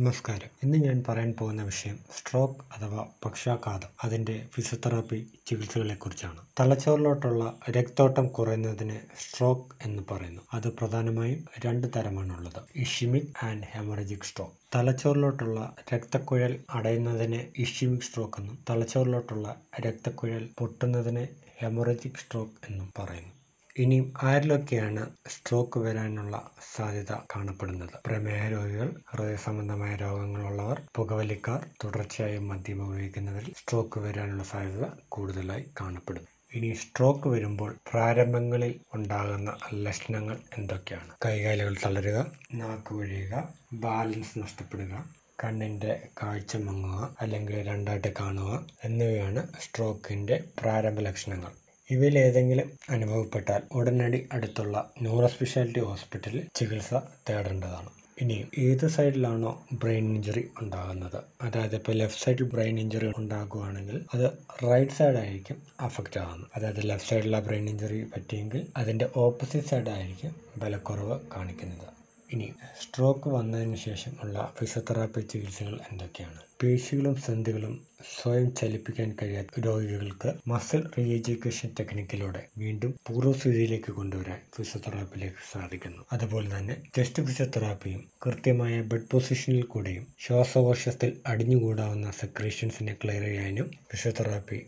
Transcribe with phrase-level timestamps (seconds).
[0.00, 0.48] നമസ്കാരം.
[0.62, 3.88] ഇന്ന് ഞാൻ പറയാൻ പോകുന്ന വിഷയം സ്ട്രോക്ക് അഥവാ പക്ഷാഘാതം.
[4.04, 6.38] അതിന്റെ ഫിസിയോതെറാപ്പി ചികിത്സകളെക്കുറിച്ചാണ്.
[6.60, 10.42] തലച്ചോറിലോട്ടുള്ള രക്തോട്ടം കുറയുന്നതിന് സ്ട്രോക്ക് എന്ന് പറയുന്നു.
[10.54, 12.60] അത് പ്രധാനമായും രണ്ട് തരമാണുള്ളത്.
[12.76, 14.56] Ischaemic and haemorrhagic stroke.
[14.74, 21.26] തലച്ചോറിലോട്ടുള്ള രക്തക്കുഴൽ അടയുന്നതിന് ഇഷിമിക് സ്ട്രോക്ക് എന്നും തലച്ചോറിലോട്ടുള്ള രക്തക്കുഴൽ പൊട്ടുന്നതിന്
[21.58, 23.32] ഹെമറജിക് സ്ട്രോക്ക് എന്നും പറയുന്നു.
[23.76, 26.36] ഇനിയും ആരിലൊക്കെയാണ് സ്ട്രോക്ക് വരാനുള്ള
[26.76, 27.92] സാധ്യത കാണപ്പെടുന്നത്?
[28.06, 36.28] പ്രമേഹ രോഗികൾ ഹൃദയ സംബന്ധമായ രോഗങ്ങളുള്ളവർ പുകവലിക്കാർ തുടർച്ചയായി മദ്യം ഉപയോഗിക്കുന്നവരിൽ സ്ട്രോക്ക് വരാനുള്ള സാധ്യത കൂടുതലായി കാണപ്പെടുന്നു.
[36.54, 41.12] ഇനി സ്ട്രോക്ക് വരുമ്പോൾ പ്രാരംഭങ്ങളിൽ ഉണ്ടാകുന്ന ലക്ഷണങ്ങൾ എന്തൊക്കെയാണ്?
[41.26, 42.18] കൈകാലുകൾ തളരുക
[42.54, 43.34] നാക്ക് വഴിയുക
[43.72, 44.94] ബാലൻസ് നഷ്ടപ്പെടുക
[45.44, 51.52] കണ്ണിന്റെ കാഴ്ച മങ്ങുക അല്ലെങ്കിൽ രണ്ടായിട്ട് കാണുക എന്നിവയാണ് സ്ട്രോക്കിന്റെ പ്രാരംഭ ലക്ഷണങ്ങൾ.
[51.94, 56.92] ഇവയിൽ ഏതെങ്കിലും അനുഭവപ്പെട്ടാൽ ഉടനടി അടുത്തുള്ള ന്യൂറോ സ്പെഷ്യാലിറ്റി ഹോസ്പിറ്റലിൽ ചികിത്സ
[57.28, 57.90] തേടേണ്ടതാണ്.
[58.22, 59.50] ഇനി ഏത് സൈഡിലാണോ
[59.82, 61.16] ബ്രെയിൻ ഇഞ്ചുറി ഉണ്ടാകുന്നത്?
[61.42, 64.26] അതായത് ഇപ്പോൾ ലെഫ്റ്റ് സൈഡിൽ ബ്രെയിൻ ഇഞ്ചുറി ഉണ്ടാകുകയാണെങ്കിൽ അത്
[64.70, 71.18] റൈറ്റ് സൈഡായിരിക്കും അഫക്റ്റ് ആകുന്നത് അതായത് ലെഫ്റ്റ് സൈഡിലെ ബ്രെയിൻ ഇഞ്ചുറി പറ്റിയെങ്കിൽ അതിന്റെ ഓപ്പോസിറ്റ് സൈഡ് ആയിരിക്കും ബലക്കുറവ്
[71.36, 71.88] കാണിക്കുന്നത്.
[72.30, 72.46] ഇനി
[72.82, 76.40] സ്ട്രോക്ക് വന്നതിന് ശേഷം ഉള്ള ഫിസിയോതെറാപ്പി ചികിത്സകൾ എന്തൊക്കെയാണ്?
[76.62, 77.74] പേശികളും സന്ധികളും
[78.18, 86.06] സ്വയം ചലിപ്പിക്കാൻ കഴിയാത്ത രോഗികൾക്ക് മസിൽ റീഎഡ്യൂക്കേഷൻ ടെക്നിക്കിലൂടെ വീണ്ടും പൂർവസ്ഥിതിയിലേക്ക് കൊണ്ടുവരാൻ ഫിസിയോതെറാപ്പിയിലേക്ക് സാധിക്കുന്നു.
[86.12, 94.60] അതുപോലെ തന്നെ ചെസ്റ്റ് ഫിസിയോതെറാപ്പിയും കൃത്യമായ ബെഡ് പൊസിഷനിൽ കൂടെയും ശ്വാസകോശത്തിൽ അടിഞ്ഞുകൂടാവുന്ന സെക്രീഷൻസിനെ ക്ലിയർ ചെയ്യാനും ഫിസിയോതെറാപ്പി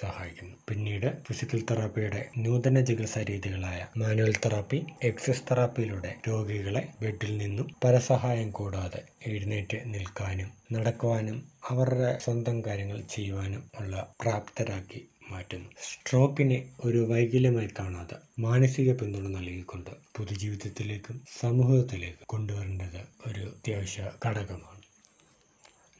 [0.00, 8.50] സഹായിക്കുന്നു പിന്നീട് ഫിസിക്കൽ തെറാപ്പിയുടെ നൂതന ചികിത്സാ രീതികളായ മാനുവൽ തെറാപ്പി എക്സസ് തെറാപ്പിയിലൂടെ രോഗികളെ ബെഡിൽ നിന്നും പരസഹായം
[8.50, 15.70] കൂടാതെ എഴുന്നേറ്റ് നിൽക്കാനും നടക്കുവാനും അവരുടെ സ്വന്തം കാര്യങ്ങൾ ചെയ്യുവാനും ഉള്ള പ്രാപ്തരാക്കി മാറ്റുന്നു.
[15.82, 24.80] സ്ട്രോക്കിനെ ഒരു വൈകല്യമായി കാണാതെ മാനസിക പിന്തുണ നൽകിക്കൊണ്ട് പൊതുജീവിതത്തിലേക്കും സമൂഹത്തിലേക്കും കൊണ്ടുവരേണ്ടത് ഒരു അത്യാവശ്യ ഘടകമാണ്.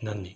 [0.05, 0.33] നന്ദി.